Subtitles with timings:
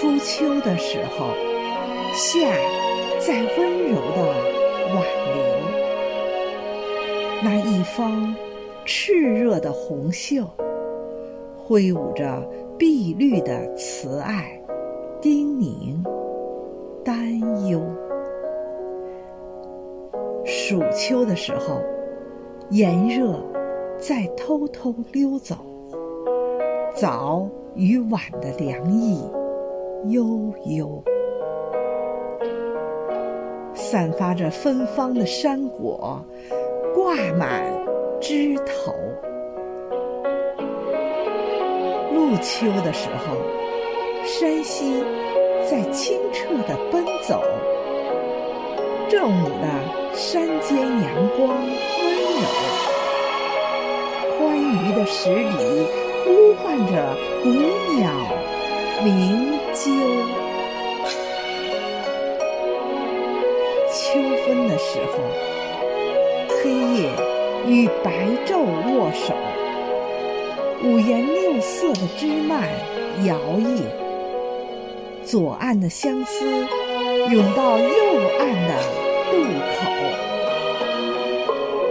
[0.00, 1.30] 初秋的时候，
[2.14, 2.38] 夏
[3.18, 4.22] 在温柔的
[4.94, 5.02] 挽
[5.34, 5.42] 留。
[7.42, 8.32] 那一方
[8.86, 10.48] 炽热的红袖，
[11.56, 12.48] 挥舞着
[12.78, 14.62] 碧绿的慈爱、
[15.20, 16.00] 叮咛、
[17.04, 17.82] 担忧。
[20.44, 21.82] 暑秋的时候，
[22.70, 23.36] 炎热
[23.98, 25.56] 在偷偷溜走，
[26.94, 29.20] 早与晚的凉意
[30.06, 31.02] 悠悠，
[33.74, 36.24] 散发着芬芳的山果
[36.94, 37.64] 挂满
[38.20, 38.94] 枝头。
[42.14, 43.36] 入秋的时候，
[44.24, 45.02] 山溪
[45.68, 47.42] 在清澈的奔走。
[49.08, 52.06] 正午的山间阳光温
[52.38, 52.46] 柔，
[54.38, 55.86] 欢愉的十里
[56.24, 57.48] 呼唤着古
[57.98, 58.08] 鸟
[59.04, 59.90] 鸣啾。
[63.90, 65.12] 秋分的时候，
[66.62, 67.10] 黑夜
[67.66, 69.34] 与白昼握手，
[70.82, 72.68] 五颜六色的枝蔓
[73.24, 73.82] 摇曳，
[75.24, 76.44] 左岸的相思。
[77.30, 77.86] 涌到右
[78.38, 78.72] 岸的
[79.30, 79.36] 渡
[79.74, 79.76] 口，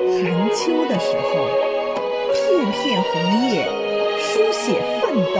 [0.09, 0.19] 寒
[0.49, 1.29] 秋的时候，
[2.33, 2.37] 片
[2.71, 3.11] 片红
[3.49, 3.53] 叶
[4.17, 5.37] 书写奋斗。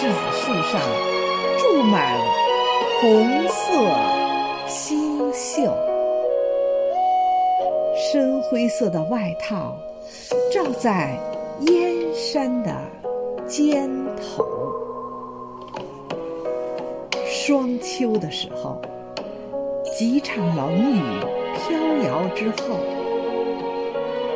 [0.00, 0.80] 柿子树上
[1.58, 2.16] 住满
[3.00, 3.72] 红色
[4.68, 5.68] 星宿，
[7.96, 9.76] 深灰色的外套
[10.52, 11.18] 罩在
[11.62, 12.72] 燕山的
[13.48, 14.46] 肩头。
[17.26, 18.80] 霜秋的时候，
[19.96, 21.02] 几场冷雨
[21.56, 21.76] 飘
[22.06, 22.78] 摇之后，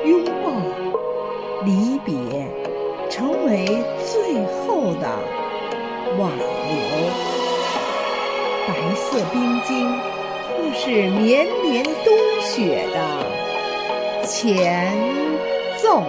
[0.05, 0.51] 拥抱、
[1.65, 2.49] 离别，
[3.09, 3.65] 成为
[4.05, 5.07] 最后的
[6.19, 6.43] 挽留。
[8.69, 9.91] 白色冰晶，
[10.49, 12.97] 或是绵绵冬雪的
[14.27, 14.93] 前
[15.77, 16.03] 奏。